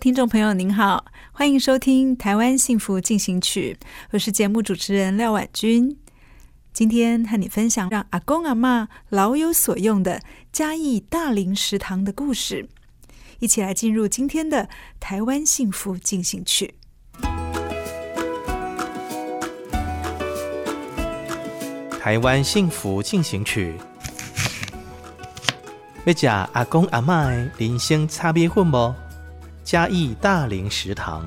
[0.00, 3.76] 听众朋友您好，欢迎收听《台湾幸福进行曲》，
[4.12, 5.94] 我是节目主持人廖婉君。
[6.72, 12.66] 今天和你分享让阿公阿嬷老有所用的嘉义大林食堂的故事，
[13.40, 14.64] 一起来进入今天的
[14.98, 16.72] 《台湾幸福进行曲》。
[22.00, 23.74] 台湾幸福进行曲，
[26.06, 28.94] 要吃阿公阿嬷的人生叉米粉不？
[29.62, 31.24] 嘉义大林食堂。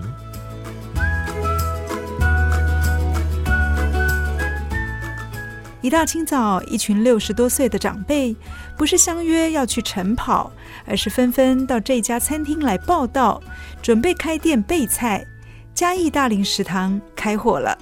[5.81, 8.35] 一大清早，一群六十多岁的长辈，
[8.77, 10.51] 不是相约要去晨跑，
[10.85, 13.41] 而是纷纷到这家餐厅来报道，
[13.81, 15.25] 准备开店备菜。
[15.73, 17.77] 嘉义大林食堂开火了。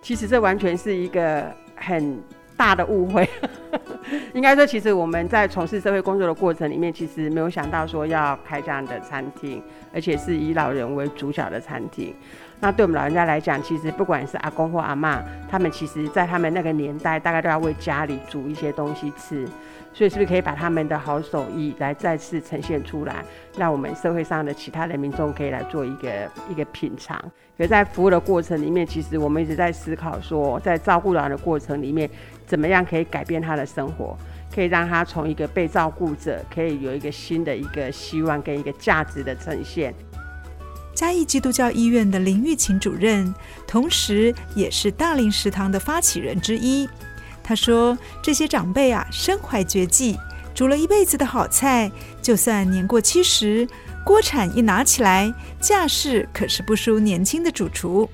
[0.00, 2.22] 其实这完全是一个很
[2.60, 3.26] 大的误会。
[4.34, 9.62] 应该说，其实我们在从事社会工作的过程里面，其实没有想到说要开这样的餐厅，
[9.94, 12.14] 而且是以老人为主角的餐厅。
[12.60, 19.48] 那对我们老人家来讲，其实不管是阿公或阿妈，他们其实在他们那个年代，大概都要为家里煮一些东西吃。
[19.92, 23.24] 所以，是不是可以把他们的好手艺来再次呈现出来，
[23.56, 27.18] 让我们社会上的其他的民众可以来做一个一个品尝？
[27.56, 32.08] 可是在服务的过程里面，其实我们一直在思考说，在照顾老人的过程里面。
[32.46, 34.18] 怎么样可以改变他的生活？
[34.52, 39.94] 可以让他从一个被照顾者，可以有一个新的一个希望跟一个价值的呈现。
[40.92, 43.32] 嘉义基督教医院的林玉琴主任，
[43.68, 46.88] 同时也是大林食堂的发起人之一。
[47.50, 50.16] 他说：“这些长辈啊，身怀绝技，
[50.54, 51.90] 煮了一辈子的好菜，
[52.22, 53.66] 就算年过七十，
[54.04, 58.08] 锅铲一拿起来，架势可是不输年轻的主厨。”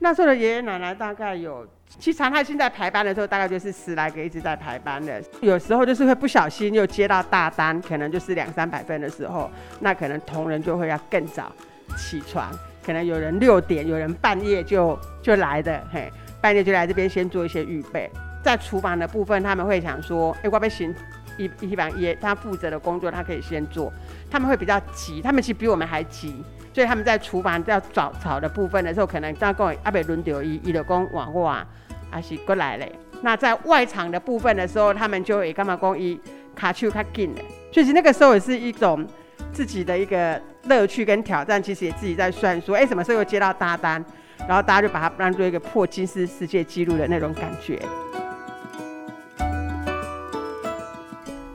[0.00, 1.66] 那时候的爷爷奶奶大概有。
[1.98, 5.22] 其实常态性在排班的时候，大概就是十来个一直在排班的。
[5.40, 11.50] 有时候就是会不小心又接到大单，可能就是两三百份的时候，那可能同仁就会要更早
[11.96, 12.52] 起床，
[12.84, 18.10] 可能有人六点，有人半夜就就来的，嘿，半夜就来这边先做一些预备。
[18.42, 20.94] 在厨房的部分，他们会想说，哎，我不行，
[21.38, 23.92] 一一般也他负责的工作，他可以先做，
[24.30, 26.44] 他们会比较急，他们其实比我们还急。
[26.74, 31.66] 所以他们在厨房要找炒的部分的时候，可能刚刚阿北轮流一一的工往过啊，
[32.10, 32.90] 还是过来嘞。
[33.20, 36.18] 那在外场的部分的时候，他们就会干嘛工一
[36.56, 37.42] 卡丘卡紧的。
[37.70, 39.06] 所以那个时候也是一种
[39.52, 44.02] 自己的一个乐趣跟挑战，其实也自己在算说，哎、什么时候又接到大单，
[44.48, 47.78] 然后大家就把它当做一个破金丝世界纪录的那种感觉。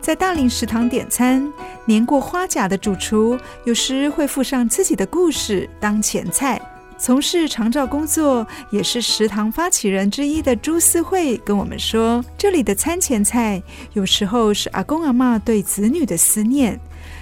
[0.07, 1.51] 在大林食堂点餐，
[1.83, 6.61] 年过花甲的主厨有时会附上自己的故事当前菜。
[6.97, 16.79] 从事长照工作，也是食堂发起人之一的朱思慧跟我们说，这里的餐前菜有时候是阿公阿嬷对子女的思念，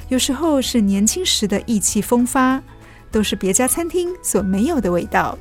[0.10, 2.62] 有时候是年轻时的意气风发，
[3.10, 5.36] 都是别家餐厅所没有的味道。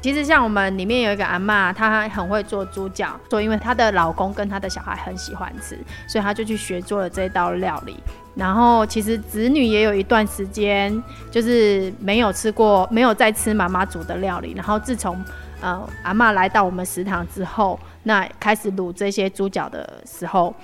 [0.00, 5.76] 其实像我们里面有一个阿嬷，她很会做猪脚，说因为她的老公跟她的小孩很喜欢吃，
[6.06, 7.96] 所以她就去学做了这道料理。
[8.36, 14.52] 然后其实子女也有一段时间就是没有吃过，没有再吃妈妈煮的料理。
[14.52, 15.18] 然后自从
[15.60, 20.54] 呃阿嬷来到我们食堂之后，那开始卤这些猪脚的时候，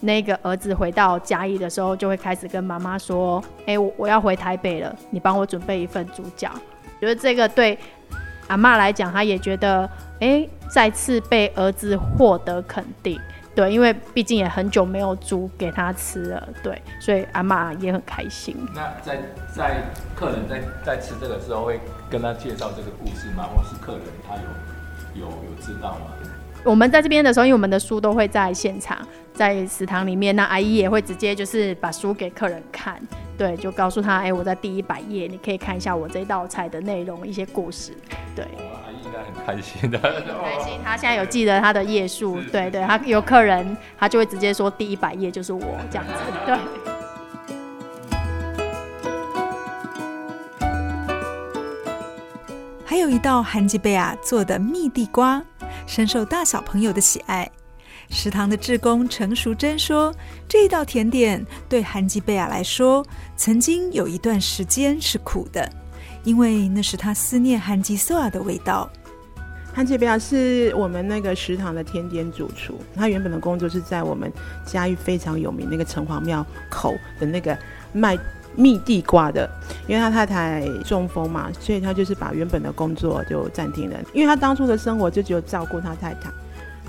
[0.00, 6.50] 那个儿子回到嘉义的时候，就会开始跟妈妈说：“哎，我我要回台北了，你帮我准备一份猪脚。”
[6.98, 7.78] 觉得这个对。
[8.48, 9.88] 阿妈来讲，她也觉得，
[10.20, 13.18] 哎、再次被儿子获得肯定，
[13.54, 18.56] 对，因为毕竟也很久没有煮给他吃了，对，所以阿妈也很开心。
[18.74, 19.20] 那在
[19.54, 19.82] 在
[20.14, 21.80] 客人在在吃这个时候，会
[22.10, 23.44] 跟他介绍这个故事吗？
[23.54, 26.06] 或是客人他有有有知道吗？
[26.68, 28.98] 我们在这边的时候，因为我们的书都会在现场，
[29.32, 33.00] 在食堂里面，那阿姨也会直接就是把书给客人看，
[33.38, 37.92] 对，就告诉他，哎、欸，我在第一百页，你可以看一下我这道菜的内容，一些故事，
[38.36, 38.44] 对。
[38.44, 46.12] 阿姨应该很开心的，很开心，他现在有记得他的页数，对对，他有客人，他就会直接说第一百页就是我这样子，
[46.44, 46.54] 对。
[52.84, 55.42] 还有一道韩吉贝亚做的蜜地瓜。
[55.88, 57.50] 深受大小朋友的喜爱。
[58.10, 60.14] 食堂的志工陈淑珍说
[60.46, 63.04] ：“这一道甜点对韩吉贝亚来说，
[63.36, 65.66] 曾经有一段时间是苦的，
[66.24, 68.88] 因为那是他思念韩吉索亚的味道。”
[69.72, 74.30] 韩吉贝亚是我们那个食堂的甜点主厨，他原本的工作是在我们
[74.66, 77.56] 嘉义非常有名那个城隍庙口的那个
[77.94, 78.14] 卖
[78.58, 79.48] 蜜地瓜的，
[79.86, 86.30] 因为他太太中风嘛，所以他就是把原本的工作就暂停了，因为他当初的生活就只有照顾他太太，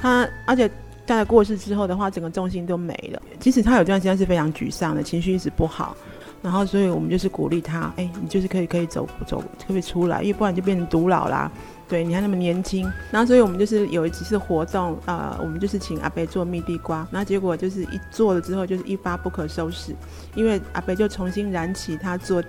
[0.01, 0.69] 他而且。
[1.07, 3.19] 太太过世之后的话，整个重心都没了。
[3.39, 5.98] 即使他有段时间是非常沮丧的，情绪一直不好，
[6.41, 11.51] 然后所以我们就是鼓励他，哎、欸，你就是可以可以走走，可以出来，因为不然就变成独老啦。
[11.88, 12.89] 对，你还那么年轻。
[13.12, 19.95] 然后所以我们就是有一次活动，呃，我们就是请阿贝做蜜地瓜，然后结果就是一做了之后就是一发不可收拾，
[20.36, 22.44] 因为阿贝就重新燃起他做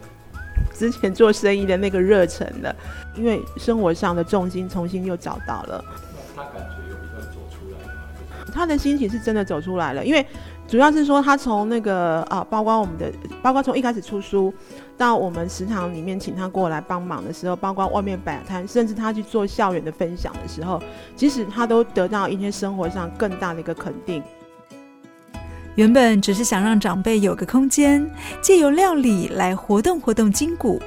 [0.74, 2.76] 之前做生意的那个热忱了，
[3.16, 5.82] 因为生活上的重心重新又找到了。
[6.36, 8.52] 他感觉有比较走出来。
[8.52, 10.26] 他的心情是真的走出来了，因为
[10.70, 13.12] 主要是说他从那个啊，包括我们的，
[13.42, 14.54] 包括从一开始出书
[14.96, 20.80] 到我们食堂里面请他过来帮忙的时候，包括外面摆摊，甚至他去做校园的分享的时候，
[21.16, 24.22] 其实他都得到一些生活上更大的一个肯定。
[25.74, 28.08] 原本只是想让长辈有个空间，
[28.40, 30.80] 借由料理来活动活动筋骨，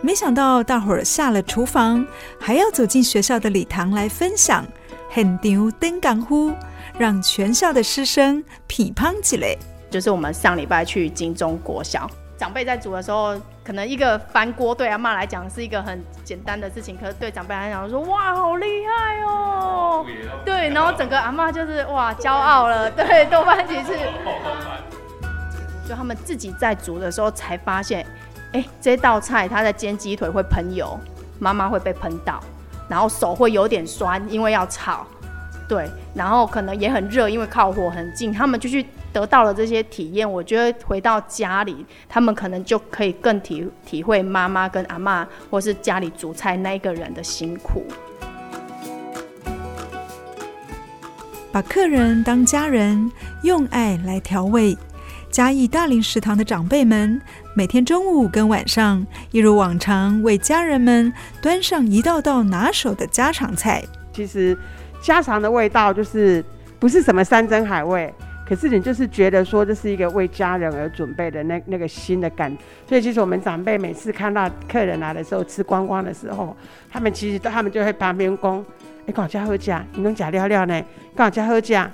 [0.00, 2.06] 没想到大伙儿下了厨房，
[2.38, 4.64] 还要走进学校的礼堂来分享，
[5.10, 6.52] 很牛登港呼。
[6.98, 9.56] 让全校的师生批判起来。
[9.90, 20.04] 就是我们上礼拜去金钟国小，长辈在煮的时候，可能一个翻锅对阿妈来讲是一个很简单的事情，可是对长辈来讲说，哇，好厉害哦！
[20.44, 22.90] 对，然后整个阿妈就是哇，骄傲了。
[22.90, 23.96] 对，多翻几次。
[25.88, 28.04] 就他们自己在煮的时候才发现，
[28.52, 30.98] 哎，这道菜他在煎鸡腿会喷油，
[31.38, 32.40] 妈妈会被喷到，
[32.88, 35.06] 然后手会有点酸，因为要炒。
[35.66, 38.84] 对，然后可能也很热，因为靠火很近，他们就去
[39.14, 40.30] 得到了这些体验。
[40.30, 47.82] 我觉得回到家里，他们可能就可以更体体会妈妈跟阿妈，或是家里煮菜那个人的辛苦。
[51.50, 53.10] 把客人当家人，
[53.42, 54.76] 用爱来调味。
[55.30, 57.18] 嘉义大林食堂的长辈们，
[57.56, 63.82] 每天中午跟晚上，一如往常为家人们端上一道道拿手的家常菜。
[64.12, 64.54] 其实。
[65.04, 66.42] 家常的味道就是
[66.80, 68.12] 不是什么山珍海味，
[68.48, 72.50] 可是你就是觉得说这是一个为家人而准备的那那个新的感。
[72.88, 76.56] 所以其实我们长辈每次看到客人来的时候吃光光的时候，
[76.90, 78.64] 他们其实他们就会旁边讲
[79.06, 80.82] ：“哎，刚好加喝价，你能假料料呢？
[81.14, 81.90] 刚好加喝价。”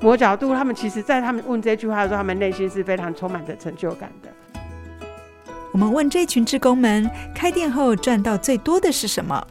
[0.00, 4.28] 磨角度，他们其实在他们问这句话的时候，他们内心是非常充满着成就感的。
[5.72, 9.44] 我们问这群志工们，开店后赚到最多的是什么？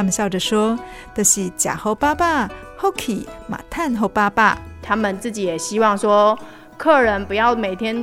[0.00, 0.78] 他们笑着说
[1.14, 2.48] ：“都是假猴爸爸
[2.80, 4.58] ，Hockey 马探猴爸爸。
[4.80, 6.38] 他们自己也希望说，
[6.78, 8.02] 客人不要每天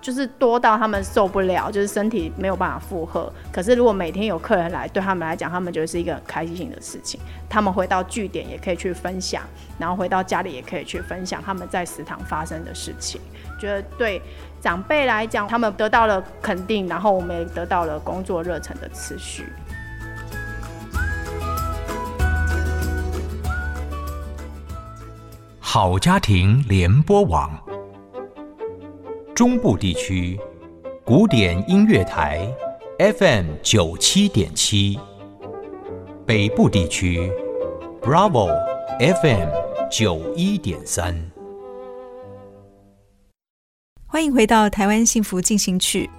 [0.00, 3.28] 就是多到他们受不了，就是身体没有办法负荷。
[3.50, 7.18] 可是如果每天有客人来，对他们来讲，他们觉得是一个很开心的事情。
[7.50, 9.42] 他们回到据点也可以去分享，
[9.80, 13.20] 然后回到家里也可以去分享他们在食堂发生的事情。
[13.58, 14.22] 觉得对
[14.60, 19.52] 长辈来讲，他们得到了肯定，然后我们也得到了工作热忱的持续。”
[25.74, 27.50] 好家庭联播网，
[29.34, 30.38] 中部地区
[31.02, 32.46] 古典音乐台
[32.98, 35.00] FM 九七点七，
[36.26, 37.32] 北部地区
[38.02, 38.50] Bravo
[38.98, 39.48] FM
[39.90, 41.18] 九一点三。
[44.06, 46.10] 欢迎回到《台湾幸福进行曲》。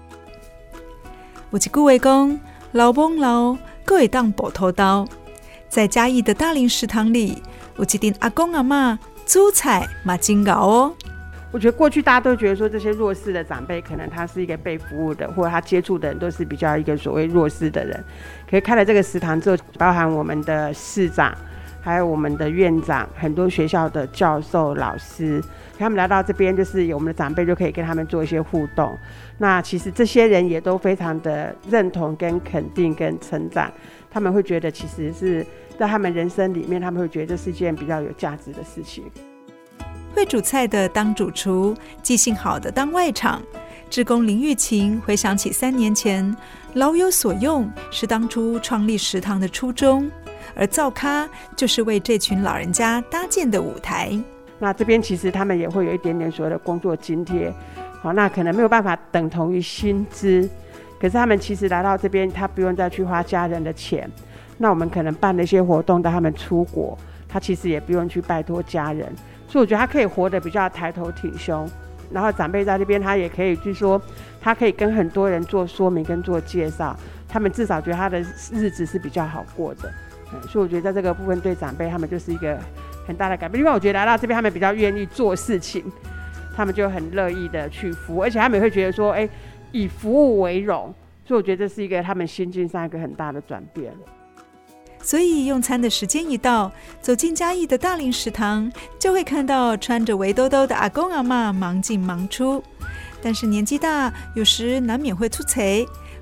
[1.51, 2.39] 我是顾卫公，
[2.72, 3.55] 老崩老
[3.86, 5.07] 各位当宝头刀，
[5.69, 7.43] 在嘉义的大林食堂里，
[7.75, 8.98] 我记得阿公阿妈。
[9.33, 10.93] 蔬菜马金高哦，
[11.51, 17.99] 我觉得过去大家都觉得说，这些弱势的长辈，可能他是一个被服务的，或者他接触的人都是比较一个所谓弱势的人。
[18.47, 21.35] 可是开了这个食堂之后，包含我们的市长，
[21.81, 25.43] 还有我们的院长，很多学校的教授老师，
[25.79, 28.95] 他们来到这边，就是有我们的长辈就可以跟他们做一些互动。
[29.39, 33.71] 那其实这些人也都非常的认同、跟肯定、跟成长。
[34.11, 35.43] 他们会觉得其实是
[35.77, 39.03] 在他们人生里面，他们会觉得这是一件比较有价值的事情。
[40.15, 43.41] 会煮菜的当主厨，记性好的当外场。
[43.89, 46.35] 职工林玉琴回想起三年前，
[46.73, 50.09] 老有所用是当初创立食堂的初衷，
[50.55, 54.11] 而灶咖就是为这群老人家搭建的舞台。
[54.59, 57.53] 那这边其实他们也会有一点点所谓的工作津贴，
[58.01, 60.49] 好，那可能没有办法等同于薪资，
[60.99, 64.09] 可是他们其实来到这边，他不用再去花家人的钱。
[64.57, 69.12] 那我们可能办了一些活动，带他们出国，他其实也不用去拜托家人。
[69.48, 71.69] 所以我觉得他可以活得比较抬头挺胸，
[72.12, 74.01] 然后长辈在这边，他也可以，就是说，
[74.41, 76.95] 他可以跟很多人做说明跟做介绍，
[77.27, 78.19] 他们至少觉得他的
[78.51, 79.91] 日子是比较好过的。
[80.33, 82.57] 嗯，所以我觉得在这个部分对长辈他们就是一个
[83.05, 85.83] 很大的改变，因为我觉得来到这边他们比较愿意做事情，
[86.55, 89.29] 他们就很乐意的去服务，而且他们会觉得说，哎，
[89.72, 90.91] 以服务为荣，
[91.25, 93.93] 所以我觉得这是一个他们心境上一个很大的转变。
[95.03, 102.63] 所以用餐的时间一到，走进嘉义的大林食堂，就会看到穿着围兜兜的阿公阿嬷忙进忙出。
[103.22, 105.62] 但是年纪大，有时难免会出错。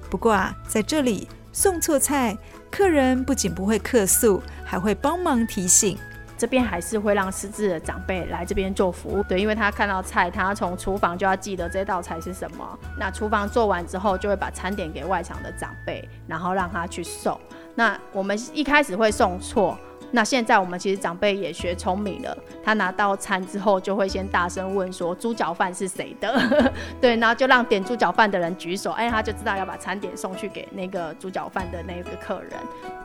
[0.10, 2.36] 不过啊，在这里送错菜，
[2.72, 5.98] 客人不仅不会客诉，还会帮忙提醒。
[6.38, 12.80] 这边还是会让失智的长辈来这边做服务，对，因为他看到菜，他从厨房就要记得这道菜是什么。
[12.98, 17.40] 那厨房做完之后，就会把餐点给外场的长辈，然后让他去送。
[17.75, 19.78] 那我们一开始会送错，
[20.12, 26.38] 那现在我们其实长辈也学聪明了，他拿到餐之后就会先大声问说猪脚饭是谁的，
[27.00, 32.51] 对，然后就让点猪脚饭的人举手，哎，他就知道要把餐点送去给那个猪脚饭的那个客人，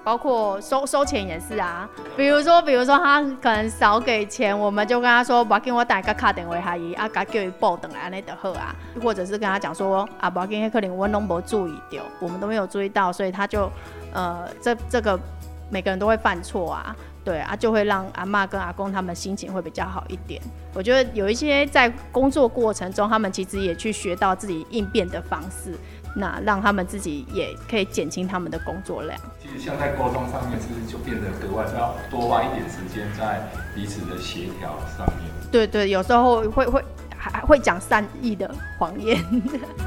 [0.03, 13.71] 包括收收钱也是啊，比如说比如说他可能少给钱，我们就跟他说，不要给我打个卡点为阿姨啊，给叫伊报等来那的喝啊，或者是跟他讲说啊，不要给客人我拢没注意到，我们都没有注意到，所以他就。
[14.13, 15.19] 呃，这这个
[15.71, 20.41] 每个人都会犯错啊，对啊，就会让阿妈跟阿公他们心情会比较好一点。
[20.75, 25.77] 我觉得有一些在工作过程中，他们其实也去学到自己应变的方式，
[26.15, 29.19] 那让他们自己也可以减轻他们的工作量。
[29.43, 33.43] 其实像在沟通上面，是不是就变得格外要多花一点时间在
[33.75, 35.31] 彼此的协调上面？
[35.51, 36.85] 对对，有时候会会
[37.17, 39.19] 还会讲善意的谎言。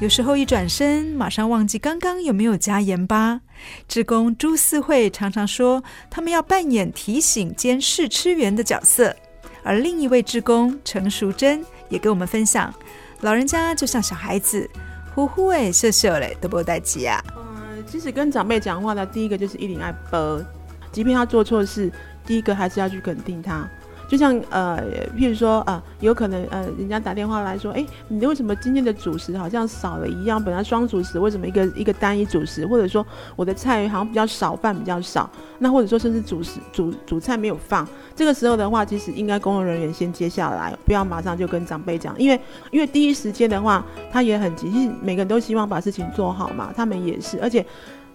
[0.00, 3.42] 有时候一转身，马上忘记刚刚有没有加盐巴。
[3.86, 9.14] 志工朱思慧常常说，他们要扮演提醒兼试吃员的角色。
[9.62, 12.72] 而另一位志工陈淑贞也跟我们分享，
[13.20, 14.66] 老人家就像小孩子，
[15.14, 17.22] 呼呼哎，笑笑嘞，都不带急啊。
[17.36, 20.42] 嗯，其实跟长辈讲话的第一个就是一定爱啵，
[20.90, 21.92] 即便他做错事，
[22.24, 23.68] 第一个还是要去肯定他。
[24.10, 24.82] 就像呃，
[25.16, 30.42] 譬如说啊、呃，有可能呃，人家打电话来说，哎，你为什么今天的主食好像少了一样？
[30.42, 32.66] 本来双主食，为什么一个一个单一主食？
[32.66, 37.86] 或者说我的菜好像比较少，饭比较少，那或者说甚至主食主主菜没有放，
[38.16, 42.40] 这个时候的话，其实应该工作人员先接下来，不要马上就跟长辈讲，因为
[42.72, 47.64] 因为第一时间的话，他也很急，其实每个人都希望把事情做好嘛，他们也是，而且。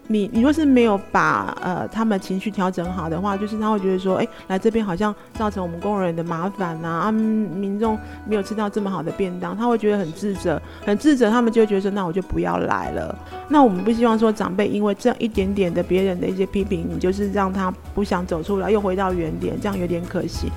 [0.08, 7.98] 你你若是没有把呃他们情绪调整好的话，就是他会觉得说，哎，来这边好像造成我们工人的麻烦呐，啊，民众
[8.28, 13.18] 没有吃到这么好的便当，他会觉得很自责，很自责，他们就会觉得说，那我就不要来了。
[13.50, 20.52] 那我们不希望说长辈因为这样一点点的别人的一些批评，你就是让他不想走出来，又回到原点，这样有点可惜。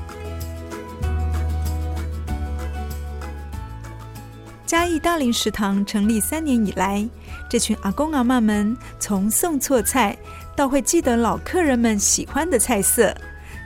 [4.67, 7.09] 嘉义大林食堂成立三年以来，
[7.49, 10.17] 这群阿公阿嬷们从送错菜
[10.55, 13.15] 到会记得老客人们喜欢的菜色，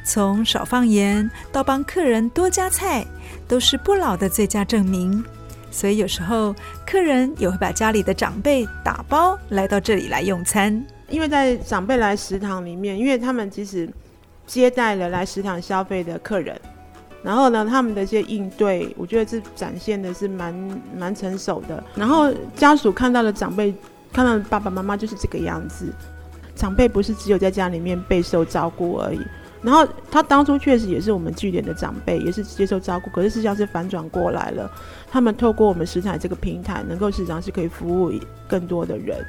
[0.04, 3.04] 从少放盐到帮客人多加菜，
[3.48, 5.24] 都是不老的最佳证明。
[5.70, 6.54] 所以有时候
[6.86, 13.88] 客人也会把家里的长辈打包来到这里来用餐，因为在长辈来食堂里面，因为他们其实
[14.46, 16.60] 接待了来食堂消费的客人。
[17.22, 20.54] 然后呢，他们的一些应对，我觉得是展现的是蛮
[20.96, 21.82] 蛮成熟的。
[21.94, 23.72] 然后家属看到的长辈，
[24.12, 25.92] 看到的爸爸妈妈就是这个样子。
[26.54, 29.20] 长辈不是只有在家里面备受照顾而已。
[29.62, 33.08] 然后他当初确实也是我们据点的长辈，也是接受照顾。
[33.10, 34.68] 可是事实上是反转过来了，
[35.10, 38.12] 他们透过我们食材这个平台，能够实际上是可以服务
[38.48, 39.24] 更多的人。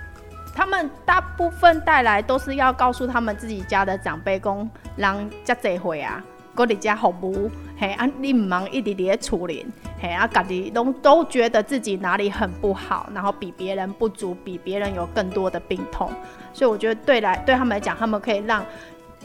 [0.55, 6.23] 他们大部分带来都是要告诉他们自己家的长辈，公让家这回啊。
[6.55, 9.65] 各里家服务，嘿啊，你唔忙一直在处理，
[9.99, 16.11] 嘿啊，家己都都觉得自己哪里很不好，然后比别人不足，比别人有更多的病痛，
[16.53, 18.63] 所以我觉得对来对他们来讲，他们可以让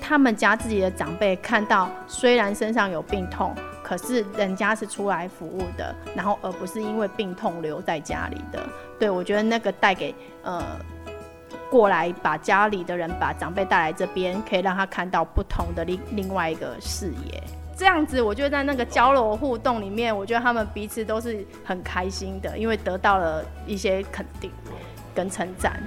[0.01, 8.67] 他们家自己的长辈看到，虽然身上有病痛，可是人家是出来服务的，然后而不是因为病痛留在家里的。
[8.99, 10.63] 对，我觉得那个带给呃
[11.71, 17.43] 过来把家里的人把长辈带来这边，可以让他看到不同的另另外一个视野。
[17.77, 24.51] 这样子，我觉得在那个交流互动里面，我觉得他们彼此都是很开心的，因为得到了一些肯定
[25.15, 25.81] 跟称赞。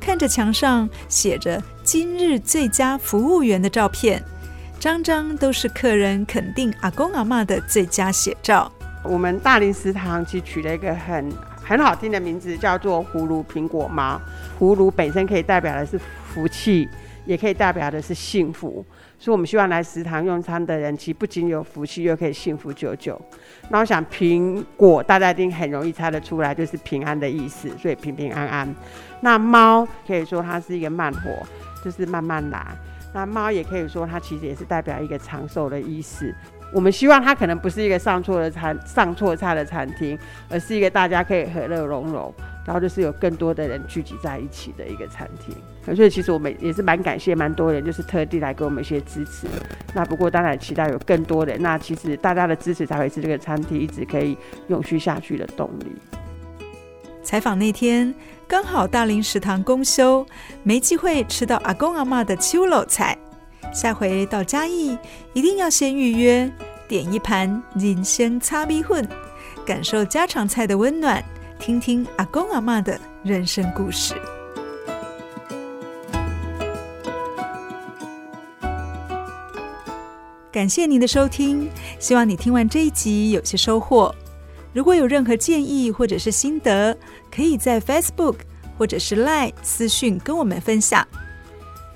[0.00, 4.22] 看着墙上写着“今日最佳服务员”的照片，
[4.78, 8.70] 张张都是客人肯定阿公阿妈的最佳写照。
[9.02, 11.32] 我们大林食堂其实取了一个很
[11.64, 14.20] 很好听的名字，叫做“葫芦苹果猫”。
[14.60, 16.88] 葫芦本身可以代表的是福气，
[17.24, 18.84] 也可以代表的是幸福。
[19.18, 23.18] 所以，我们希望来食堂用餐的人，其实不仅有福气，又可以幸福久久。
[23.70, 28.74] 那我想，苹果大家一定很容易猜得出来，就是平安的意思，所以平平安安。
[29.20, 31.30] 那猫可以说它是一个慢活，
[31.82, 32.76] 就是慢慢来。
[33.14, 36.34] 那猫也可以说它其实也是代表一个长寿的意思。
[36.72, 40.18] 我们希望它可能不是一个上错的餐、上错菜的餐厅，
[40.48, 42.34] 而是一个大家可以和乐融融，
[42.66, 45.54] 然后就是有更多的人聚集在一起的一个餐厅。
[45.94, 49.46] 所以其实我们也是蛮感谢蛮多人，就是特地来给我们一些支持。
[49.94, 54.36] 那不过当然期待有更多人，那其实大家的支持才会是这个餐厅一直可以
[54.68, 55.94] 永续下去的动力。
[57.22, 58.12] 采访那天
[58.48, 60.26] 刚好大林食堂公休，
[60.62, 63.16] 没机会吃到阿公阿妈的秋老菜。
[63.74, 64.96] 下回到嘉义，
[65.32, 66.48] 一定要先预约，
[66.86, 69.06] 点一盘人参炒米粉，
[69.66, 71.22] 感受家常菜的温暖，
[71.58, 74.14] 听听阿公阿嬷的人生故事。
[80.52, 84.14] 感谢您的收听，希望你听完这一集有些收获。
[84.72, 86.96] 如果有任何建议或者是心得，
[87.28, 88.36] 可以在 Facebook
[88.78, 91.04] 或者是 Line 私讯跟我们分享。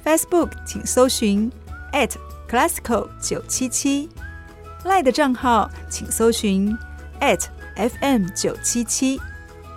[0.05, 1.51] Facebook 请搜寻
[1.93, 2.13] at
[2.49, 4.09] @classical 九七七
[4.85, 6.77] ，Line 的账号请搜寻
[7.21, 7.45] at
[7.77, 9.21] @fm 九七七。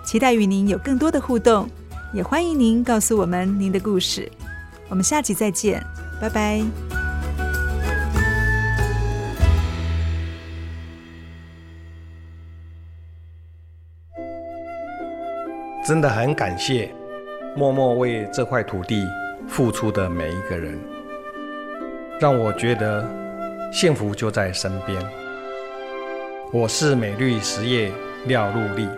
[0.04, 1.68] 期待与您有更多的互动，
[2.12, 4.30] 也欢迎您告诉我们您的故事。
[4.88, 5.82] 我们下集再见，
[6.20, 6.62] 拜拜。
[15.84, 16.94] 真的很感谢
[17.56, 19.04] 默默为这块土地
[19.48, 20.78] 付出的每一个人，
[22.22, 23.04] 让我觉得
[23.72, 24.96] 幸福就在身边。
[26.52, 27.90] 我是美绿实业
[28.26, 28.88] 廖陆立，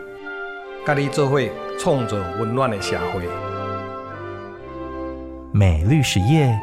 [0.85, 3.23] 咖喱做会冲着温暖的社会。
[5.53, 6.55] 美绿实业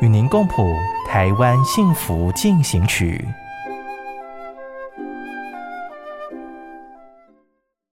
[0.00, 0.74] 与您共谱
[1.06, 3.24] 台湾幸福进行曲。